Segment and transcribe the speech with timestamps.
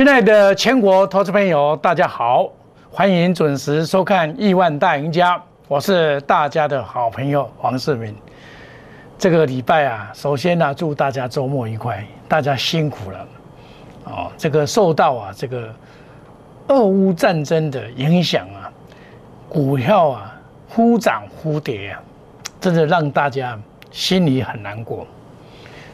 [0.00, 2.50] 亲爱的全国投资朋友，大家好，
[2.90, 5.36] 欢迎准时收看《亿万大赢家》，
[5.68, 8.16] 我是大家的好朋友黄世明。
[9.18, 13.26] 这个礼拜啊，首先呢，祝大家周末愉快，大家辛苦了。
[14.04, 15.68] 哦，这个受到啊这个
[16.68, 18.72] 俄乌战争的影响啊，
[19.50, 20.34] 股票啊
[20.66, 22.00] 忽涨忽跌啊，
[22.58, 23.54] 真的让大家
[23.90, 25.06] 心里很难过。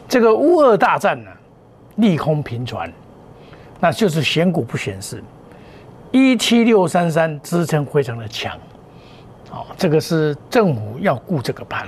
[0.07, 1.29] 这个乌俄大战呢，
[1.97, 2.89] 利空频传。
[3.79, 5.23] 那就是选股不选市，
[6.11, 8.57] 一七六三三支撑非常的强，
[9.49, 11.87] 好，这个是政府要顾这个盘，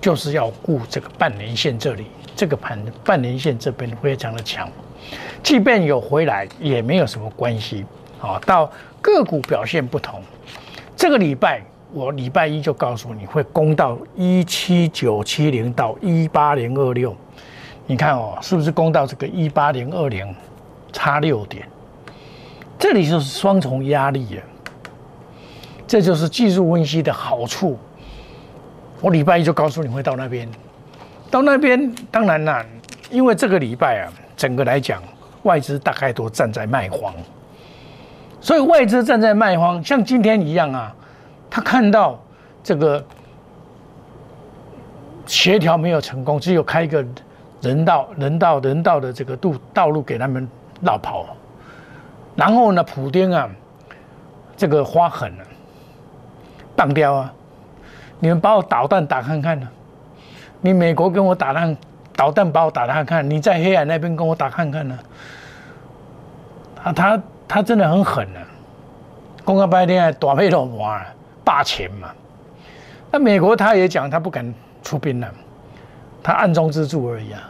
[0.00, 4.68] 就是要顾这个半年线这里，这个盘半年线这边非常的强，
[5.42, 7.86] 即便有回来也没有什么关系，
[8.18, 8.70] 好，到
[9.00, 10.22] 个股表现不同，
[10.94, 11.62] 这个礼拜
[11.94, 17.16] 我礼拜一就告诉你会攻到一七九七零到一八零二六，
[17.86, 20.34] 你看哦，是不是攻到这个一八零二零？
[20.92, 21.66] 差六点，
[22.78, 24.42] 这里就是双重压力啊！
[25.86, 27.76] 这就是技术分析的好处。
[29.00, 30.48] 我礼拜一就告诉你会到那边，
[31.30, 32.64] 到那边当然啦，
[33.10, 35.02] 因为这个礼拜啊，整个来讲
[35.42, 37.12] 外资大概都站在卖方，
[38.40, 40.94] 所以外资站在卖方，像今天一样啊，
[41.50, 42.22] 他看到
[42.62, 43.04] 这个
[45.26, 47.04] 协调没有成功，只有开一个
[47.60, 50.48] 人道、人道、人道的这个路道路给他们。
[50.80, 51.26] 绕跑，
[52.36, 52.82] 然后呢？
[52.82, 53.48] 普丁啊，
[54.56, 55.44] 这个花狠了，
[56.74, 57.32] 当掉啊！
[58.18, 59.68] 你们把我导弹打看看呢？
[60.60, 61.76] 你美国跟我打弹
[62.14, 64.98] 导弹把我打看看，你在黑海那边跟我打看看呢？
[66.82, 68.40] 啊，他他真的很狠啊！
[69.44, 71.06] 公开白天短配老啊，
[71.44, 72.08] 霸权嘛。
[73.10, 75.28] 那美国他也讲他不敢出兵了，
[76.22, 77.40] 他暗中资助而已啊。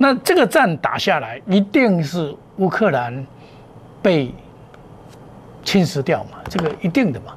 [0.00, 3.26] 那这个战打下来，一定是乌克兰
[4.00, 4.32] 被
[5.64, 6.38] 侵蚀掉嘛？
[6.48, 7.34] 这个一定的嘛？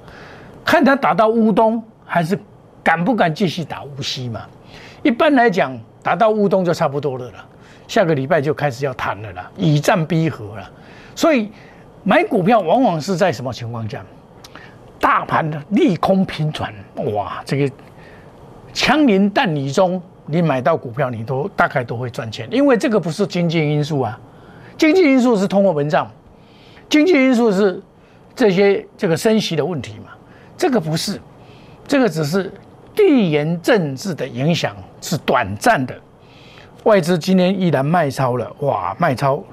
[0.64, 2.40] 看他打到乌东，还是
[2.84, 4.42] 敢不敢继续打乌西嘛？
[5.02, 7.46] 一般来讲，打到乌东就差不多了了。
[7.88, 10.72] 下个礼拜就开始要谈了啦，以战逼和了。
[11.16, 11.52] 所以
[12.04, 14.06] 买股票往往是在什么情况下？
[15.00, 16.72] 大盘的利空频传，
[17.12, 17.76] 哇，这个
[18.72, 20.00] 枪林弹雨中。
[20.26, 24.20] 你买到股票，你都大概都会赚钱，因为这个不是经济因素啊，
[24.78, 26.10] 经济因素是通货膨胀，
[26.90, 27.82] 经济因素是
[28.36, 30.12] 这些这个升息的问题嘛，
[30.56, 31.20] 这个不是，
[31.88, 32.52] 这个只是
[32.96, 35.96] 地缘政治的影响是短暂的，
[36.84, 39.44] 外资今天依然卖超了，哇，卖超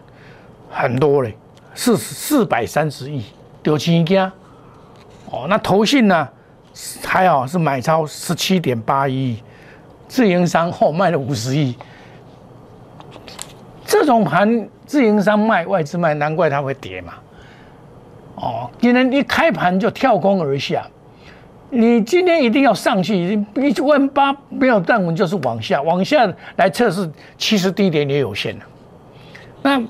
[0.70, 1.36] 很多嘞，
[1.74, 3.24] 四四百三十亿，
[3.62, 4.30] 丢钱家，
[5.30, 6.28] 哦，那投信呢？
[7.04, 9.42] 还好是买超十七点八亿。
[10.08, 11.76] 自营商后卖了五十亿，
[13.84, 17.12] 这种盘自营商卖外资卖，难怪它会跌嘛。
[18.36, 20.86] 哦，今天一开盘就跳空而下，
[21.70, 26.26] 你今天一定要上去，一万八没有站稳就是往下，往下
[26.56, 28.64] 来测试，其实低点也有限的。
[29.62, 29.82] 那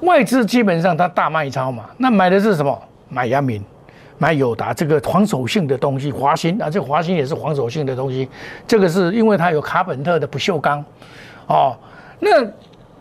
[0.00, 2.80] 外资基本上它大卖超嘛，那买的是什么？
[3.08, 3.62] 买阳明。
[4.18, 8.26] 买友达这个防守性的东西，华新啊，这华新也是防守性的东西。
[8.66, 10.82] 这个是因为它有卡本特的不锈钢，
[11.46, 11.76] 哦，
[12.20, 12.42] 那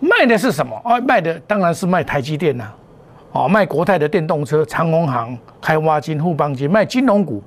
[0.01, 0.79] 卖的是什么？
[0.83, 2.69] 哦，卖的当然是卖台积电呐，
[3.31, 7.41] 哦，卖国泰的电动车、长虹行、开挖金、富邦金，卖金融股，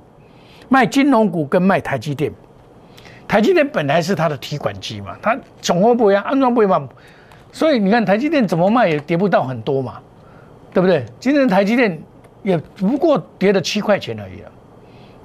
[0.67, 2.31] 卖金融股跟卖台积电。
[3.27, 6.89] 台积电本来是它的提款机嘛，它总合不一样，安装不一样，
[7.51, 9.99] 所以你看台积电怎么卖也跌不到很多嘛，
[10.73, 11.05] 对不对？
[11.19, 12.01] 今天台积电。
[12.41, 14.51] 也不过跌了七块钱而已了，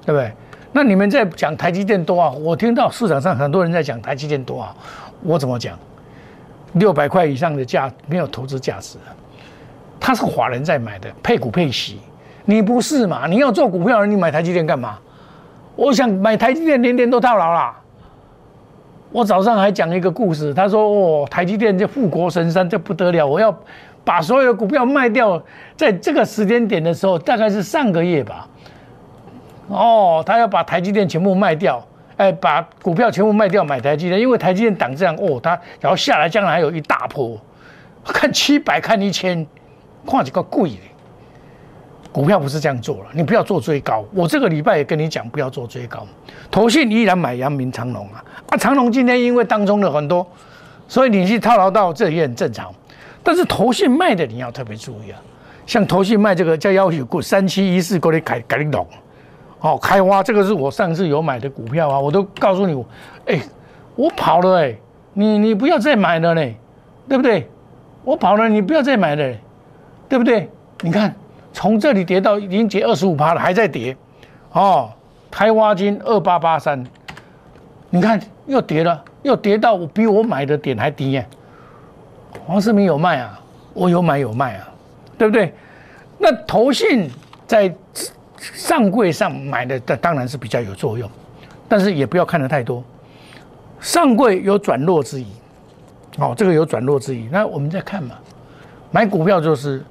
[0.05, 0.31] 对不对？
[0.73, 2.29] 那你们在讲台积电多啊？
[2.29, 4.75] 我听到市场上很多人在讲台积电多啊，
[5.23, 5.79] 我怎么讲？
[6.73, 8.97] 六百块以上的价没有投资价值，
[9.99, 11.99] 他是华人在买的，配股配息，
[12.43, 13.25] 你不是嘛？
[13.27, 14.97] 你要做股票，你买台积电干嘛？
[15.77, 17.79] 我想买台积电，年年都套牢啦。
[19.13, 23.57] 我早上还讲一个故事，他说哦，台积电这富国神山，这不得了，我要。
[24.05, 25.41] 把所有的股票卖掉，
[25.75, 28.47] 在这个时间点的时候，大概是上个月吧。
[29.67, 31.83] 哦，他要把台积电全部卖掉，
[32.15, 37.35] 哎，把股票全部卖掉买台积电，因为台积电涨这样，哦，他然后下来将来还有一大波，
[38.05, 39.45] 看七百看一千，
[40.05, 40.77] 况且个贵的。
[42.11, 44.05] 股票不是这样做了，你不要做追高。
[44.13, 46.07] 我这个礼拜也跟你讲，不要做追高。
[46.49, 50.25] 投信依然买阳明长隆啊，啊，长隆今天因为当中的很多，
[50.87, 52.73] 所以你去套牢到这也很正常。
[53.25, 55.19] 但是投信卖的你要特别注意啊，
[55.65, 58.87] 像投信卖这个叫要求股三七一四过来改改懂，
[59.61, 62.85] 哦，开花这个是我上次有买的股票啊，我都告诉你，
[63.25, 63.41] 哎，
[63.95, 64.75] 我跑了哎，
[65.13, 66.55] 你你不要再买了嘞，
[67.09, 67.49] 对不对？
[68.03, 69.33] 我跑了，你不要再买了，
[70.07, 70.47] 对不对？
[70.81, 71.15] 你看，
[71.51, 73.97] 从这里跌到已经跌二十五趴了，还在跌，
[74.51, 74.91] 哦，
[75.31, 76.85] 开挖金二八八三，
[77.89, 81.27] 你看又跌了，又跌到我比我买的点还低耶。
[82.45, 83.39] 黄世明有卖啊，
[83.73, 84.67] 我有买有卖啊，
[85.17, 85.53] 对不对？
[86.17, 87.09] 那投信
[87.45, 87.73] 在
[88.37, 91.09] 上柜上买的，当当然是比较有作用，
[91.67, 92.83] 但是也不要看得太多。
[93.79, 95.27] 上柜有转弱之意，
[96.17, 97.27] 哦，这个有转弱之意。
[97.31, 98.15] 那我们再看嘛，
[98.91, 99.83] 买股票就是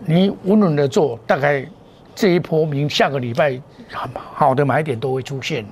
[0.00, 1.64] 你稳稳的做，大概
[2.14, 3.60] 这一波明下个礼拜
[4.12, 5.70] 好的买点都会出现了，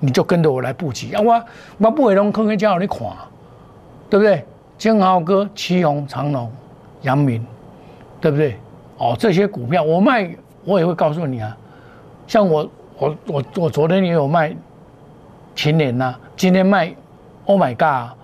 [0.00, 1.20] 你就跟着我来布局啊！
[1.20, 1.44] 我
[1.78, 2.98] 我不会弄坑坑叫你看，
[4.08, 4.44] 对不对？
[4.78, 6.50] 金豪哥、旗宏、长隆、
[7.02, 7.44] 阳明，
[8.20, 8.56] 对不对？
[8.98, 10.30] 哦，这些股票我卖，
[10.64, 11.56] 我也会告诉你啊。
[12.26, 12.68] 像我，
[12.98, 14.54] 我，我，我昨天也有卖
[15.54, 16.94] 秦年呐，今天卖
[17.44, 18.16] ，Oh my God！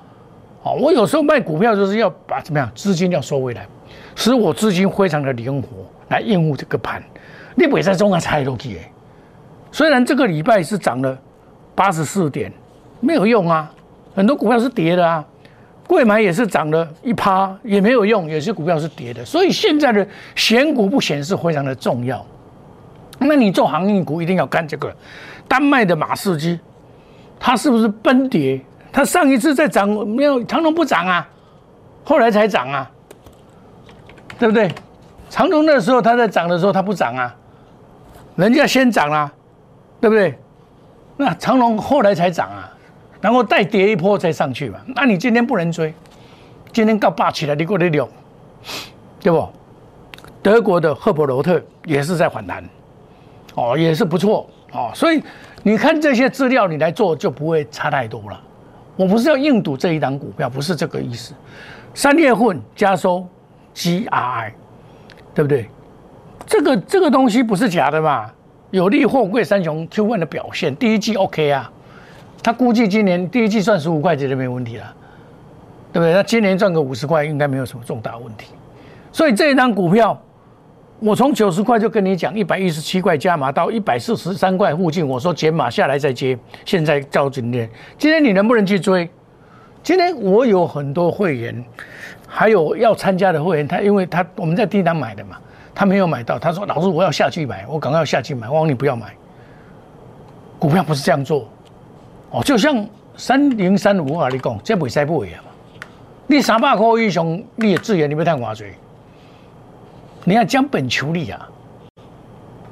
[0.62, 3.66] 哦，我有时候卖股票就是要把怎么样资金要收回来，
[4.14, 5.68] 使我资金非常的灵活
[6.08, 7.02] 来应付这个盘。
[7.54, 8.92] 你不会在中央猜落去诶。
[9.70, 11.18] 虽然这个礼拜是涨了
[11.74, 12.52] 八十四点，
[13.00, 13.70] 没有用啊，
[14.14, 15.24] 很多股票是跌的啊。
[15.92, 22.24] 贵买也是涨了一趴，也没有用，有些股票是跌的，所以现在的选股不显示非常的重要。
[23.18, 24.90] 那你做航运股一定要干这个。
[25.46, 26.58] 丹麦的马士基，
[27.38, 28.58] 它是不是崩跌？
[28.90, 31.28] 它上一次在涨没有长隆不涨啊，
[32.04, 32.90] 后来才涨啊，
[34.38, 34.72] 对不对？
[35.28, 37.36] 长隆那时候它在涨的时候它不涨啊，
[38.36, 39.30] 人家先涨了，
[40.00, 40.38] 对不对？
[41.18, 42.72] 那长隆后来才涨啊。
[43.22, 44.80] 然后再跌一波再上去嘛？
[44.88, 45.94] 那你今天不能追，
[46.72, 48.08] 今天告霸起来，你过得了，
[49.20, 49.48] 对不？
[50.42, 52.64] 德国的赫伯罗特也是在反弹，
[53.54, 54.90] 哦，也是不错哦。
[54.92, 55.22] 所以
[55.62, 58.40] 你看这些资料，你来做就不会差太多了。
[58.96, 61.32] 我不是要硬赌这一档股票，不是这个意思。
[61.94, 63.24] 三月份加收
[63.72, 64.52] GRI，
[65.32, 65.68] 对不对？
[66.44, 68.28] 这个这个东西不是假的嘛？
[68.72, 71.70] 有利货柜三雄 Q1 的表现，第一季 OK 啊。
[72.42, 74.94] 他估计今年第一季赚十五块钱就没问题了，
[75.92, 76.12] 对不对？
[76.12, 78.52] 那今年赚个五十块应该没有什么重大问题。
[79.12, 80.20] 所以这一张股票，
[80.98, 86.36] 我从九十块就跟你讲，一百一十七块加码到一百四十三块附近，我说减码下来再接。
[86.64, 89.08] 现在照今天，今天你能不能去追？
[89.82, 91.64] 今天我有很多会员，
[92.26, 95.36] 还有要参加的会员，他因为他我们在低档买的嘛，
[95.74, 99.14] 他没有买到，他说老师我要下去买，我赶快要下去买，我说你不要买，
[100.58, 101.48] 股票不是这样做。
[102.32, 102.84] 哦，就像
[103.14, 105.44] 三零三五啊，你讲这袂使不会啊？
[106.26, 107.26] 你三百块以上，
[107.56, 108.64] 你的资源你要赚偌济？
[110.24, 111.48] 你要将本求利啊！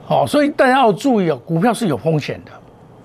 [0.07, 2.51] 好，所以大家要注意哦，股票是有风险的，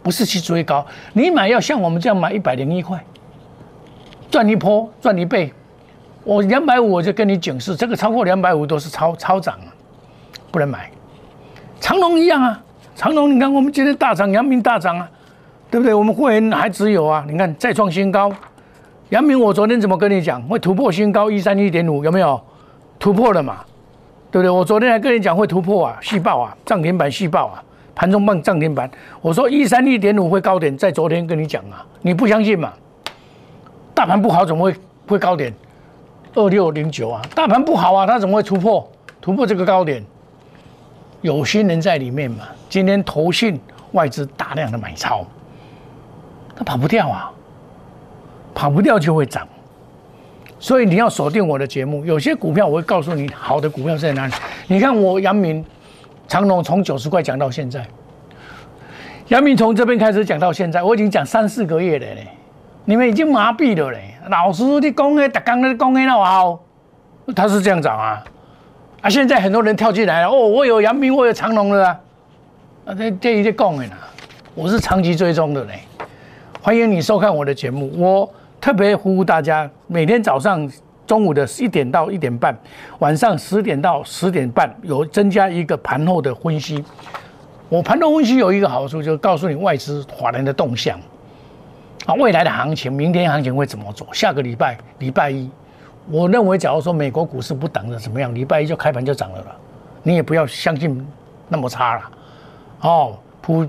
[0.01, 0.85] 不是去追高。
[1.11, 3.03] 你买要像我们这样买一百零一块，
[4.31, 5.51] 赚一波赚一倍。
[6.23, 9.67] 我两百五我就跟你警示，这个超过两百五都是超超涨啊，
[10.51, 10.89] 不能买。
[11.81, 12.63] 长隆一样啊，
[12.95, 15.11] 长隆你看我们今天大涨，阳明大涨啊。
[15.71, 15.93] 对不对？
[15.93, 18.31] 我们会员还只有啊，你看再创新高。
[19.09, 20.41] 杨明，我昨天怎么跟你讲？
[20.43, 22.39] 会突破新高一三一点五，有没有
[22.97, 23.57] 突破了嘛？
[24.31, 24.49] 对不对？
[24.49, 27.63] 我昨天还跟你讲会突破啊，细爆啊，涨停板细爆啊，
[27.93, 28.89] 盘中棒涨停板。
[29.21, 32.73] 我说一三一点五会高点，在昨天跟你讲啊，你不相信嘛？
[33.93, 34.75] 大盘不好怎么会
[35.07, 35.53] 会高点？
[36.33, 38.89] 二六零九啊，大盘不好啊，它怎么会突破
[39.21, 40.03] 突破这个高点？
[41.21, 42.39] 有心人在里面嘛？
[42.69, 43.59] 今天投信
[43.91, 45.25] 外资大量的买超。
[46.55, 47.31] 它跑不掉啊，
[48.53, 49.45] 跑不掉就会涨，
[50.59, 52.05] 所以你要锁定我的节目。
[52.05, 54.33] 有些股票我会告诉你好的股票在哪里。
[54.67, 55.63] 你看我阳明、
[56.27, 57.85] 长隆从九十块讲到现在，
[59.27, 62.27] 阳明从这边开始讲到现在，我已经讲三四个月了嘞。
[62.85, 64.15] 你们已经麻痹了嘞。
[64.29, 66.59] 老师，你讲的，大刚的讲的那好，
[67.35, 68.23] 他是这样涨啊。
[69.01, 70.29] 啊，现在很多人跳进来了。
[70.29, 71.99] 哦，我有阳明，我有长隆的啊。
[72.85, 73.97] 啊，这这一些讲的啦，
[74.53, 75.79] 我是长期追踪的嘞。
[76.65, 77.91] 欢迎你收看我的节目。
[77.95, 78.27] 我
[78.59, 80.67] 特别呼吁大家，每天早上、
[81.05, 82.57] 中午的一点到一点半，
[82.97, 86.83] 晚上十点到十点半，有增加一个盘后的分析。
[87.69, 90.99] 我盘后分析有一个好处，就是告诉你外资法人的动向
[92.07, 94.07] 啊，未来的行情，明天行情会怎么走？
[94.11, 95.47] 下个礼拜礼拜一，
[96.09, 99.55] 我认为，假如说美国股市不等着怎么样，礼拜一就开盘就涨了了，
[100.01, 101.07] 你也不要相信
[101.47, 102.01] 那么差了。
[102.81, 103.67] 哦，普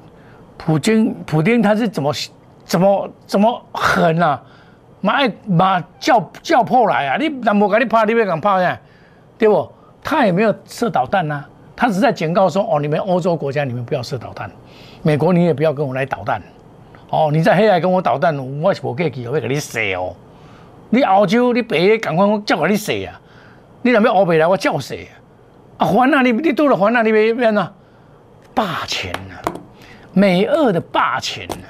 [0.56, 2.10] 普京普京他是怎么？
[2.66, 4.42] 怎么怎么狠啊？
[5.00, 7.16] 马马叫叫破来啊！
[7.16, 8.76] 你南部给你怕，你别敢怕呀，
[9.38, 9.70] 对不？
[10.02, 11.44] 他也没有射导弹呐，
[11.76, 14.48] 他只是在警告说：哦，你们欧洲国家，你们不要射导弹；
[15.02, 16.42] 美国你也不要跟我来导弹。
[17.10, 20.14] 哦，你在黑海跟我导弹，我是不客气，我会给你射哦。
[20.90, 23.20] 你澳洲、你北赶快我叫你射啊！
[23.82, 24.96] 你若要欧北来，我叫射
[25.78, 25.86] 啊？
[25.86, 26.22] 还啊！
[26.22, 27.02] 你你多了还啊！
[27.02, 27.72] 你别别呢，
[28.54, 29.38] 霸权啊，
[30.12, 31.66] 美俄的霸权啊！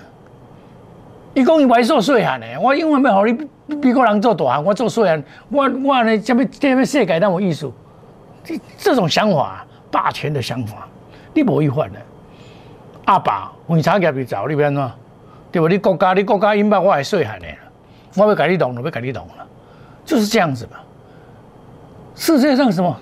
[1.37, 7.71] 伊讲伊外做细汉的，我永远要互你美国人做大汉，我做细汉，我我呢，这边这边世界那么艺术，
[8.43, 10.89] 这这种想法，霸权的想法，
[11.35, 11.99] 你无一犯的。
[13.05, 14.49] 阿爸为啥业就走？
[14.49, 14.91] 你变怎？
[15.53, 15.69] 对不？
[15.69, 17.47] 你国家你国家因把我还细汉的，
[18.17, 19.47] 我要甲你动了，要甲你动了，
[20.07, 20.79] 就是这样子嘛。
[22.15, 22.99] 世界上什么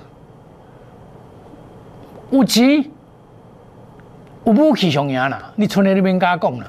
[2.33, 2.85] 有钱
[4.43, 5.53] 有武器上赢啦？
[5.55, 6.67] 你村里那边甲讲啦，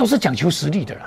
[0.00, 1.00] 都是讲求实力的啦。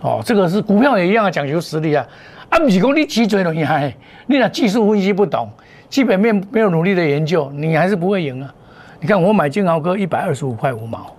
[0.00, 2.04] 哦，这个是股票也一样啊讲求实力啊。
[2.48, 3.94] 啊，不是讲你钱最厉害，
[4.26, 5.48] 你那技术分析不懂，
[5.88, 8.52] 基本面没有努力的研究，你还是不会赢啊。
[8.98, 11.14] 你看我买金豪哥一百二十五块五毛，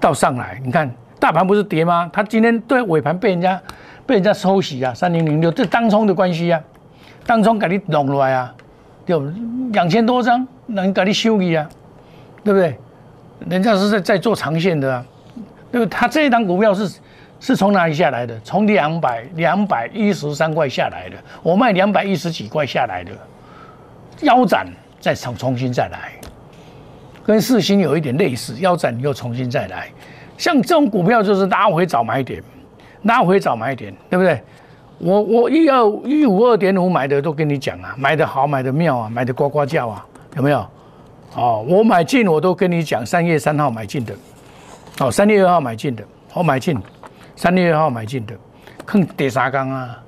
[0.00, 2.10] 到上来，你看大盘不是跌吗？
[2.12, 3.62] 它今天对尾盘被人家
[4.04, 6.60] 被人家收洗啊，三零零六，这当冲的关系啊。
[7.24, 8.52] 当中给你弄出来啊，
[9.06, 9.16] 对
[9.70, 11.68] 两千多张能给你修理啊，
[12.42, 12.76] 对不对？
[13.48, 15.04] 人家是在在做长线的啊，
[15.74, 15.86] 对不？
[15.86, 17.00] 他这一档股票是
[17.40, 18.38] 是从哪里下来的？
[18.44, 23.10] 从两百两百一十三块下来的，我卖两百一十几块下来的，
[24.20, 24.68] 腰斩
[25.00, 26.12] 再重重新再来，
[27.24, 29.88] 跟四星有一点类似，腰斩又重新再来，
[30.38, 32.40] 像这种股票就是拉回早买点，
[33.02, 34.40] 拉回早买点，对不对？
[34.98, 40.64] 我我一二一五二点五买的都跟你讲啊，买的好，买的妙啊，买的呱呱叫啊，有没有？
[41.34, 44.14] 哦，我买进我都跟你讲，三月三号买进的，
[45.00, 46.80] 哦，三月二号买进的，我买进，
[47.34, 48.34] 三月二号买进的，
[48.86, 49.98] 坑第三缸啊，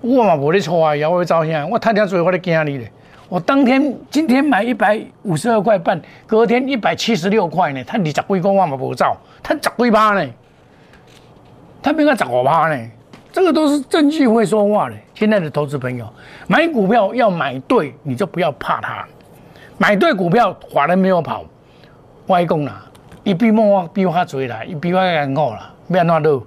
[0.00, 2.90] 我嘛无咧错啊，要我照相，我太天做我咧惊你咧，
[3.28, 10.26] 我当天今天买一百五十二块半，隔天一百七十六块呢，他二十几块我嘛无照，他十几趴呢，
[11.82, 12.90] 他应该十五趴呢。
[13.30, 14.96] 这个都是证据会说话的。
[15.14, 16.08] 现在的投资朋友
[16.46, 19.06] 买股票要买对，你就不要怕它。
[19.76, 21.44] 买对股票，华人没有跑，
[22.28, 22.87] 外公啦，
[23.28, 26.42] 一比莫比花追来，一比花干够了，没那路。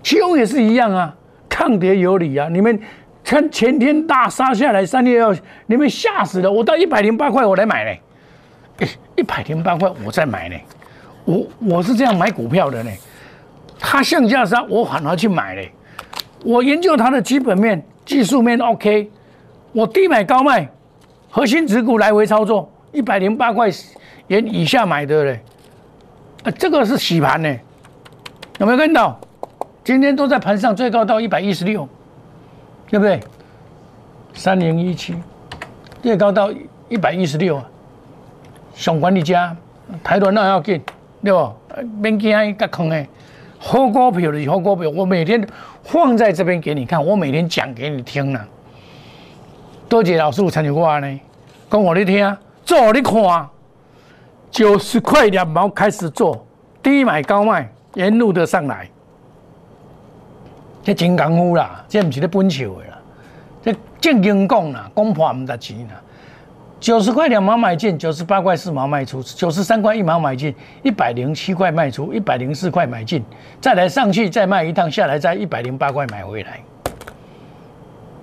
[0.00, 1.12] 其中也是一样啊，
[1.48, 2.48] 抗跌有理啊。
[2.48, 2.80] 你们
[3.24, 6.48] 看前天大杀下来，三月二，你们吓死了。
[6.48, 8.00] 我到一百零八块我来买嘞，
[9.16, 10.54] 一百零八块我再买呢。
[11.24, 12.90] 我我是这样买股票的呢。
[13.80, 15.72] 它向下杀，我反而去买嘞。
[16.44, 19.10] 我研究它的基本面、技术面 OK，
[19.72, 20.68] 我低买高卖，
[21.28, 23.68] 核心持股来回操作，一百零八块
[24.28, 25.40] 元以下买的嘞，
[26.44, 27.56] 啊，这个是洗盘呢，
[28.58, 29.18] 有没有看到？
[29.84, 31.88] 今天都在盘上，最高到一百一十六，
[32.88, 33.20] 对不对？
[34.34, 35.14] 三零一七，
[36.02, 36.50] 最高到
[36.88, 37.64] 一百一十六啊，
[38.74, 39.56] 上管理家，
[40.04, 40.80] 台湾那要紧，
[41.22, 41.52] 对不？
[42.00, 43.06] 免惊伊隔空的。
[43.58, 45.46] 好股票的好股票，我每天
[45.82, 48.46] 放在这边给你看，我每天讲给你听了。
[49.88, 51.20] 多谢老师参与过呢，
[51.70, 53.48] 讲我你听，做你看，
[54.50, 56.44] 九十块两毛开始做，
[56.82, 58.88] 低买高卖，沿路的上来，
[60.82, 62.98] 这真功夫啦，这不是咧本笑的啦，
[63.62, 66.00] 这正经讲啦，讲破唔值钱啦。
[66.80, 73.22] 九十块两毛买进，九十八块四毛卖出，九十三块一毛买进，一百零七块卖出，一百零四块买进，
[73.60, 76.58] 再来上去再卖一趟下来，再一百零八块买回来。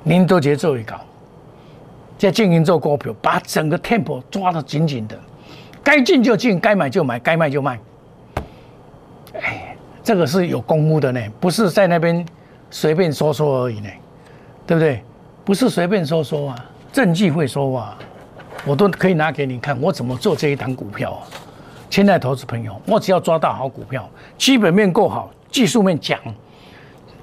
[0.01, 0.99] 您都节奏一搞，
[2.17, 5.15] 在经营做股票，把整个 temp 抓得紧紧的，
[5.83, 7.79] 该进就进，该买就买，该卖就卖。
[9.33, 12.25] 哎，这个是有功夫的呢，不是在那边
[12.69, 13.89] 随便说说而已呢，
[14.65, 15.03] 对不对？
[15.45, 17.97] 不是随便说说啊，证据会说话。
[18.65, 21.23] 我都可以拿给你看，我怎么做这一档股票啊？
[21.89, 26.19] 亲爱投资朋友，我只要抓到好股票，基本面够好，技术面讲，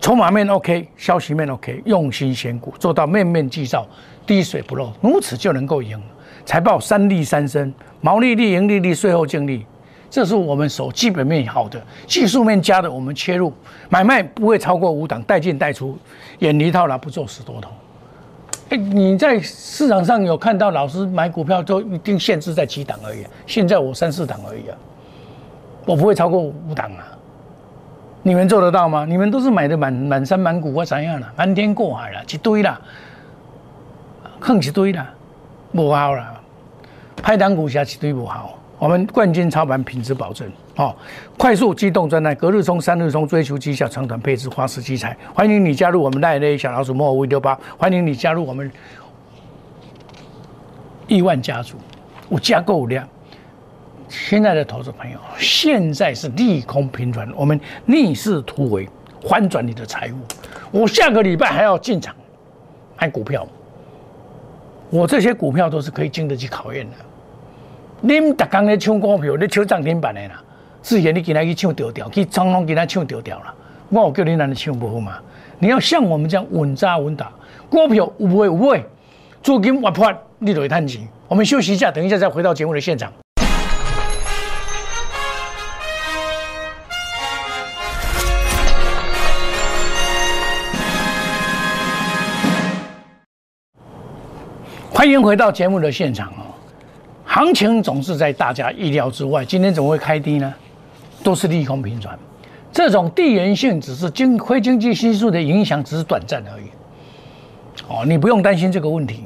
[0.01, 3.87] 筹码面 OK，消息面 OK，用心选股，做到面面俱到，
[4.27, 6.01] 滴水不漏，如此就能够赢。
[6.45, 9.65] 财报三利三升，毛利率、盈利率、税后净利，
[10.11, 13.53] 这是我们所基本面好的，技术面加的，我们切入
[13.89, 15.99] 买卖不会超过五档，带进带出，
[16.41, 17.71] 远离套牢，不做死多头。
[18.71, 24.77] 哎，你在市场上有看到老师买股票都一定限制在几档而已，现在我三四档而已啊，
[25.85, 27.09] 我不会超过五档啊。
[28.23, 29.05] 你们做得到吗？
[29.05, 32.81] 你们都是买的满满山满谷或怎样了，瞒天过海了，一堆啦，
[34.41, 35.13] 坑一堆啦，
[35.75, 36.34] 不好啦，
[37.17, 38.59] 派单股下一堆不好。
[38.79, 40.95] 我们冠军操盘品质保证，哦，
[41.39, 45.17] 快速机动专案，隔日冲、三日冲，追求绩效，长短配置，花式机材。
[45.33, 48.71] 欢迎你加入我们赖内小老鼠莫五六八，欢迎你加入我们
[51.07, 51.77] 亿万家族，
[52.29, 53.09] 我加购量。
[54.09, 58.87] 现在的投资朋友，现在是利空频传，我们逆势突围，
[59.23, 60.17] 翻转你的财务。
[60.71, 62.15] 我下个礼拜还要进场
[63.01, 63.47] 买股票，
[64.95, 66.97] 我这些股票都是可以经得起考验的。
[68.09, 70.41] 恁逐工咧抢股票，你抢涨停板的啦，
[70.83, 73.53] 自然你今天去抢掉掉，去长隆今天抢掉掉了。
[73.89, 75.19] 我有叫你哪里抢不好嘛？
[75.59, 77.33] 你要像我们这样稳扎稳打，
[77.69, 78.85] 股票有不会有不会，
[79.43, 81.03] 资金活泼，你就会赚钱。
[81.27, 83.13] 我们休息一下，等一下再回到节目的现场。
[95.05, 96.49] 欢迎回到节目的现场哦。
[97.27, 100.55] 行情总是在大家意料之外，今天怎么会开低呢？
[101.23, 102.19] 都是利空频传，
[102.73, 106.65] 这种地缘性只是经非经济因素的影响，只是短暂而已。
[107.87, 109.25] 哦，你不用担心这个问题，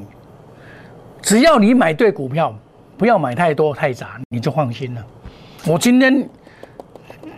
[1.21, 2.53] 只要你买对股票，
[2.97, 5.05] 不要买太多太杂，你就放心了。
[5.65, 6.29] 我今天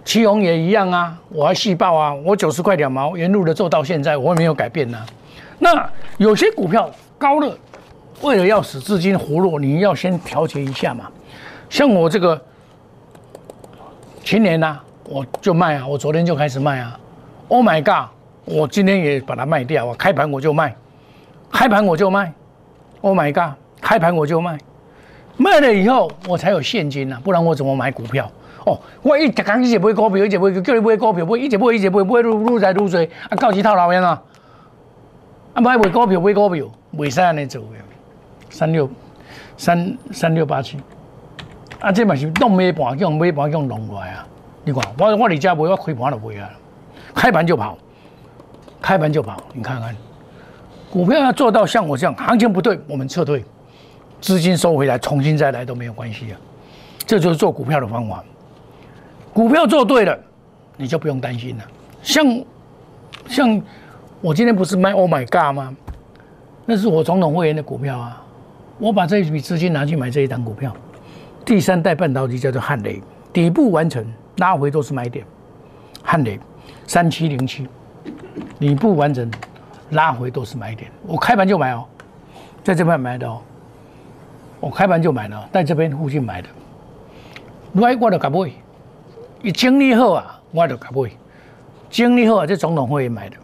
[0.03, 4.97] 旗宏也一样啊，我还细报啊，我九十块两毛沿路的做到现在，我也没有改变呢。
[5.59, 7.55] 那有些股票高了。
[8.21, 11.09] 为了要使资金活络，你要先调节一下嘛。
[11.69, 12.39] 像我这个
[14.23, 16.99] 前年呢，我就卖啊，我昨天就开始卖啊。
[17.47, 18.09] Oh my god！
[18.45, 20.75] 我今天也把它卖掉啊，开盘我就卖，
[21.51, 22.31] 开盘我就卖。
[23.01, 23.57] Oh my god！
[23.81, 24.57] 开盘我就卖，
[25.37, 28.29] 卖了以后我才有现金呐，不然我怎么买股票？
[28.65, 32.85] 哦，我一直讲一直买股票，一直买叫你买股票，买一直买一直买，买愈愈来愈多，
[33.29, 34.21] 啊，到时套牢样啊。
[35.53, 37.63] 啊，买买股票买股票，未使安尼做。
[38.51, 38.87] 三六
[39.57, 40.77] 三三六八七，
[41.79, 44.27] 啊，这嘛是弄尾盘用尾盘用弄过来啊！
[44.63, 46.53] 你看，我我你家不我开盘就不啊，
[47.15, 47.77] 开盘就跑，
[48.79, 49.41] 开盘就跑。
[49.53, 49.95] 你看看，
[50.91, 53.43] 股票要做到像我这样，行情不对，我们撤退，
[54.19, 56.37] 资金收回来，重新再来都没有关系啊。
[57.07, 58.23] 这就是做股票的方法。
[59.33, 60.17] 股票做对了，
[60.77, 61.63] 你就不用担心了。
[62.03, 62.43] 像
[63.27, 63.61] 像
[64.19, 65.75] 我今天不是卖 Oh my God 吗？
[66.65, 68.20] 那是我总统会员的股票啊。
[68.81, 70.75] 我把这一笔资金拿去买这一档股票，
[71.45, 72.99] 第三代半导体叫做汉雷，
[73.31, 74.03] 底部完成
[74.37, 75.23] 拉回都是买点。
[76.01, 76.39] 汉雷
[76.87, 77.67] 三七零七，
[78.59, 79.31] 底部完成
[79.91, 80.89] 拉回都是买点。
[81.05, 81.85] 我开盘就买哦，
[82.63, 83.39] 在这边买的哦，
[84.59, 86.49] 我开盘就买了，在这边附近买的。
[87.73, 88.49] 来我就搞买，
[89.43, 91.11] 一整理好啊，我就搞买。
[91.91, 93.37] 整理好啊，这总统会员买的，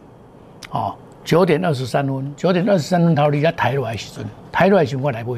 [0.72, 0.96] 哦。
[1.28, 5.34] 九点二十三分，九点二十三分，逃离家抬落来时阵，抬落来时我来买。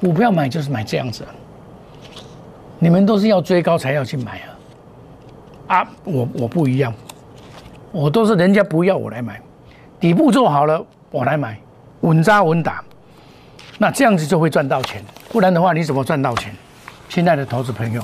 [0.00, 1.24] 股票买就是买这样子，
[2.80, 4.40] 你们都是要追高才要去买
[5.68, 5.78] 啊！
[5.78, 6.92] 啊，我我不一样，
[7.92, 9.40] 我都是人家不要我来买，
[10.00, 11.56] 底部做好了我来买，
[12.00, 12.82] 稳扎稳打，
[13.78, 15.00] 那这样子就会赚到钱。
[15.28, 16.52] 不然的话，你怎么赚到钱？
[17.08, 18.02] 亲爱的投资朋友，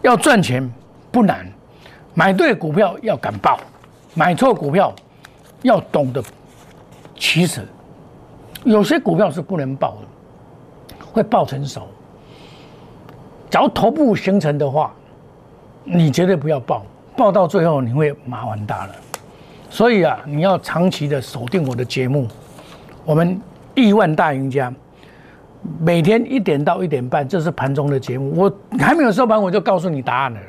[0.00, 0.66] 要赚钱
[1.12, 1.46] 不难，
[2.14, 3.60] 买对股票要敢报，
[4.14, 4.90] 买错股票。
[5.64, 6.22] 要懂得
[7.14, 7.62] 取舍，
[8.64, 11.88] 有些股票是不能报的，会报成熟。
[13.48, 14.92] 只要头部形成的话，
[15.82, 16.84] 你绝对不要报，
[17.16, 18.94] 报到最后你会麻烦大了。
[19.70, 22.28] 所以啊，你要长期的锁定我的节目，
[23.04, 23.40] 我们
[23.74, 24.70] 亿万大赢家，
[25.80, 28.32] 每天一点到一点半，这是盘中的节目。
[28.36, 30.40] 我还没有收盘，我就告诉你答案了。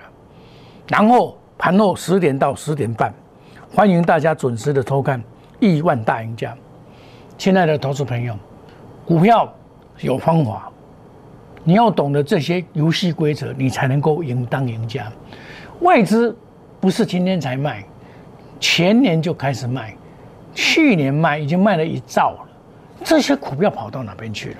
[0.89, 3.13] 然后盘后十点到十点半。
[3.75, 5.19] 欢迎大家准时的收看
[5.59, 6.53] 《亿万大赢家》，
[7.37, 8.33] 亲爱的投资朋友，
[9.05, 9.53] 股票
[9.99, 10.71] 有方法，
[11.61, 15.11] 你要懂得这些游戏规则，你才能够赢当赢家。
[15.81, 16.33] 外资
[16.79, 17.83] 不是今天才卖，
[18.61, 19.93] 前年就开始卖，
[20.53, 22.47] 去年卖已经卖了一兆了。
[23.03, 24.57] 这些股票跑到哪边去了？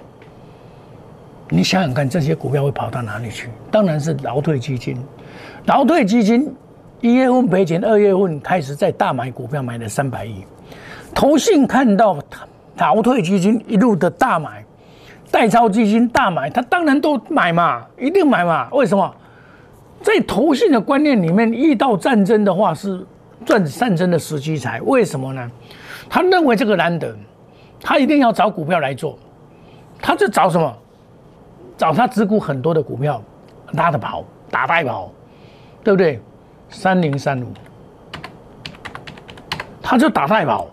[1.47, 3.47] 你想想看，这些股票会跑到哪里去？
[3.71, 5.01] 当然是劳退基金，
[5.67, 6.53] 劳退基金。
[7.05, 10.43] 一月份赔钱，二月份开始在大买股票，买了三百亿。
[11.13, 12.17] 投信看到
[12.75, 14.65] 逃退基金一路的大买，
[15.29, 18.67] 代抄基金大买，他当然都买嘛，一定买嘛。
[18.71, 19.13] 为什么？
[20.01, 23.05] 在投信的观念里面，遇到战争的话是
[23.45, 24.81] 赚战争的时机财。
[24.81, 25.51] 为什么呢？
[26.09, 27.15] 他认为这个难得，
[27.79, 29.15] 他一定要找股票来做。
[30.01, 30.75] 他就找什么？
[31.77, 33.21] 找他持股很多的股票，
[33.73, 35.11] 拉着跑，打败跑，
[35.83, 36.19] 对不对？
[36.75, 37.45] 三零三五，
[39.81, 40.67] 他就打太保，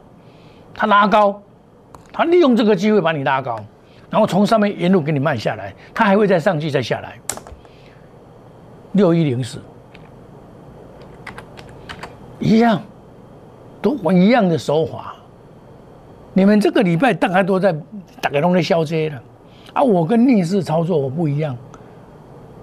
[0.74, 1.40] 他拉高，
[2.12, 3.56] 他利用这个机会把你拉高，
[4.10, 7.16] 然后从上面沿路给你卖下来，他还会再上去再下来。
[8.92, 9.62] 六一零四，
[12.40, 12.82] 一样，
[13.80, 15.14] 都玩一样的手法。
[16.34, 17.72] 你们这个礼拜大概都在
[18.20, 19.22] 大概都在消接了，
[19.72, 21.56] 啊，我跟逆势操作我不一样。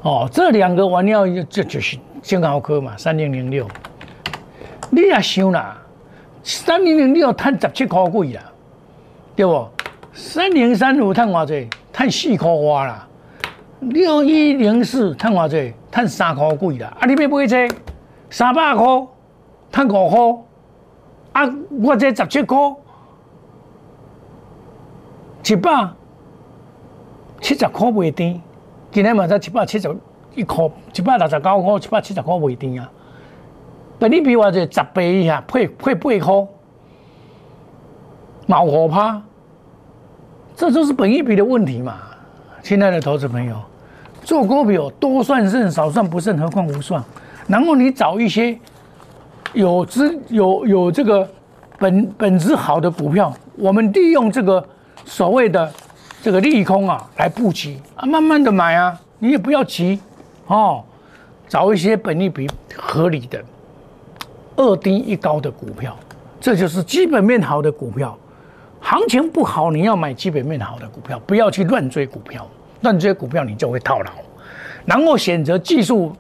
[0.02, 3.68] 哦，这两个玩料这就是健康科嘛，三零零六，
[4.90, 5.78] 你也想啦，
[6.44, 8.42] 三零零六赚十七块贵啦，
[9.36, 9.68] 对不？
[10.14, 11.70] 三零三五赚偌济？
[11.94, 13.08] 赚四块花啦。
[13.80, 15.74] 六一零四赚偌济？
[15.92, 16.96] 赚三块几啦。
[17.00, 17.68] 啊，你要买这
[18.30, 18.86] 三百块，
[19.72, 21.42] 赚五块。
[21.44, 22.58] 啊，我这十七块，
[25.46, 25.90] 一百
[27.40, 28.42] 七十块袂低。
[28.92, 29.88] 今日嘛才一百七十
[30.36, 32.90] 一块，一百六十九块，一百七十块袂低啊。
[33.98, 36.48] 本你比我这十倍以下，配配八块，
[38.46, 39.22] 毛五趴，
[40.56, 41.96] 这就是本一比的问题嘛。
[42.62, 43.56] 亲爱的投资朋友，
[44.24, 47.04] 做股票多算胜，少算不胜，何况无算。
[47.48, 48.58] 然后你找一些
[49.54, 51.28] 有资有有这个
[51.78, 54.64] 本本质好的股票，我们利用这个
[55.04, 55.72] 所谓的
[56.22, 60.00] 这个利空啊来布局啊，慢慢的买啊，你也不要急
[60.50, 60.84] 哦，
[61.48, 63.44] 找一些本利比合理的。
[64.56, 65.96] 二低一高的股票，
[66.42, 68.18] 这就是基本面好的股票。
[68.82, 72.46] 行情不好，你要买基本面好的股票，不要去乱追股票。
[72.82, 74.12] 乱追股票，你就会套牢。
[74.86, 76.14] 然后选择技术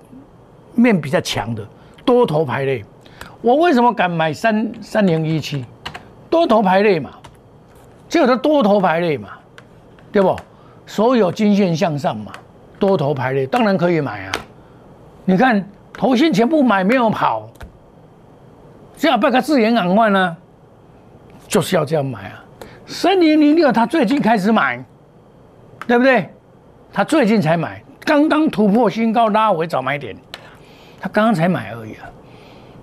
[0.73, 1.65] 面比较强的
[2.05, 2.83] 多头排列。
[3.41, 5.65] 我为什么敢买三三零一七？
[6.29, 7.11] 多头排列嘛，
[8.07, 9.29] 就是多头排列嘛，
[10.11, 10.35] 对不？
[10.85, 12.31] 所有均线向上嘛，
[12.79, 14.31] 多头排列当然可以买啊。
[15.25, 15.63] 你看，
[15.93, 17.47] 头先全部买没有跑。
[18.97, 20.35] 只要办个自研港换呢，
[21.47, 22.43] 就是要这样买啊！
[22.85, 24.83] 三零零六他最近开始买，
[25.87, 26.27] 对不对？
[26.91, 30.15] 他最近才买，刚刚突破新高拉回找买点，
[30.99, 32.09] 他刚刚才买而已啊！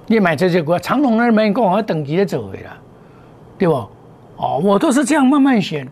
[0.06, 2.70] 你买这些股，长隆那边跟我等级的走回了，
[3.58, 3.74] 对不？
[4.36, 5.86] 哦，我都是这样慢慢选，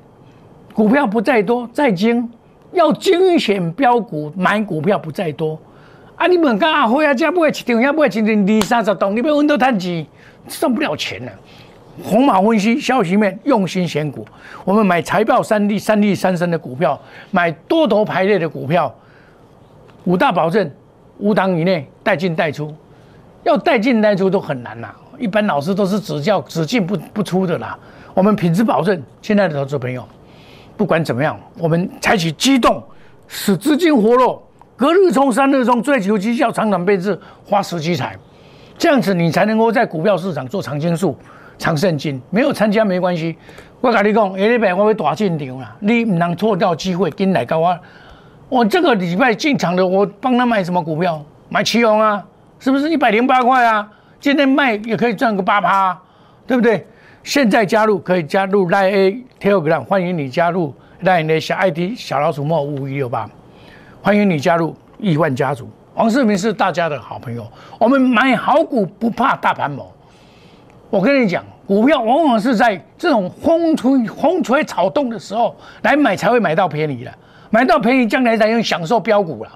[0.72, 2.30] 股票不在多，在精，
[2.74, 5.58] 要精选标股，买股票不在多。
[6.16, 6.26] 啊！
[6.28, 10.06] 你们讲阿辉啊，这买一张也买一张二三十栋，你要稳到赚钱，
[10.46, 11.32] 赚不了钱了。
[12.02, 14.26] 红马分析消息面，用心选股。
[14.64, 18.92] 我们买财报三利、三利三升的股票，买多头排列的股票，
[20.04, 20.70] 五大保证，
[21.18, 22.74] 五档以内带进带出，
[23.42, 24.94] 要带进带出都很难呐。
[25.18, 27.78] 一般老师都是只教只进不不出的啦。
[28.12, 30.04] 我们品质保证，亲爱的投资朋友，
[30.76, 32.82] 不管怎么样，我们采取机动，
[33.28, 34.42] 使资金活络。
[34.76, 38.16] 隔日冲，三日冲，追求绩效，长短倍至，花时机财，
[38.76, 41.16] 这样子你才能够在股票市场做长青树、
[41.56, 42.20] 长胜金。
[42.30, 43.36] 没有参加没关系，
[43.80, 47.78] 我跟你讲，下礼拜我会大进场啦，你唔能错掉机会，跟来跟我。
[48.48, 51.24] 我这个礼拜进场的，我帮他买什么股票？
[51.48, 52.24] 买奇宏啊，
[52.58, 53.88] 是不是一百零八块啊？
[54.18, 55.96] 今天卖也可以赚个八趴，
[56.48, 56.84] 对不对？
[57.24, 63.28] 现在加入可以加入 Line A Telegram，欢迎你加入 Line A 小 ID 小老鼠莫五一六八。
[64.02, 67.50] 欢迎你加入亿万家族，王世明是大家的好朋友。
[67.78, 69.86] 我们买好股不怕大盘猛。
[70.90, 77.10] 我跟你讲，股票往往是在这种风吹风吹草动的时候来买，才会买到便宜的。
[77.48, 79.50] 买到便宜，将来才能享受标股了。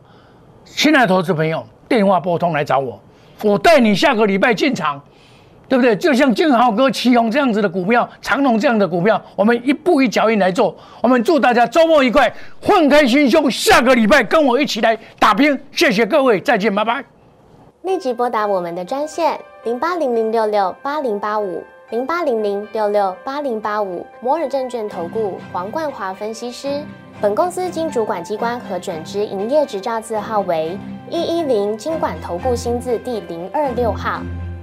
[0.64, 2.98] 亲爱投资朋友，电话拨通来找我，
[3.44, 4.98] 我带你下个礼拜进场。
[5.68, 5.94] 对不对？
[5.96, 10.74] 就像金豪哥、奇宏这样子的股票，长隆这样的股票，我们一步一脚印来做。
[11.02, 15.59] 我们祝大家周末愉快，放开心胸，下个礼拜跟我一起来打拼。
[15.70, 17.04] 谢谢各位，再见，拜拜。
[17.83, 26.83] 立即拨打我们的专线零八零零六六八零八五零八零零六六八零八五摩尔证券投顾黄冠华分析师。
[27.20, 30.78] 本公司经主管机关核准之营业执照字号为
[31.11, 34.20] 一一零金管投顾新字第零二六号。